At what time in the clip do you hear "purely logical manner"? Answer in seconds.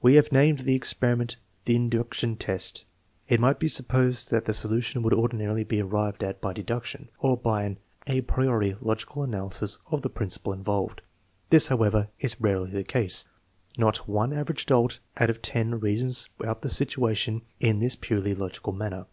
17.94-19.04